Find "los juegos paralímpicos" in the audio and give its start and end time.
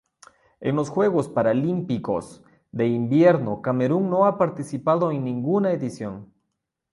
0.75-2.41